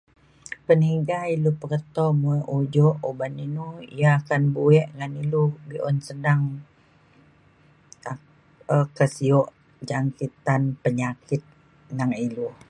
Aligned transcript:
Peniga 0.65 1.19
ilu 1.33 1.51
peketo 1.59 2.03
muek 2.21 2.45
ujok 2.57 2.93
uban 3.09 3.33
inu 3.45 3.67
ia’ 3.97 4.11
akan 4.19 4.43
buek 4.53 4.87
ngan 4.97 5.13
ilu 5.23 5.41
be’un 5.67 5.97
senang 6.07 6.41
kak 8.03 8.19
um 8.73 8.85
ke 8.95 9.05
sio 9.15 9.41
jangkitan 9.89 10.61
penyakit 10.83 11.41
neng 11.97 12.11
ilu. 12.27 12.47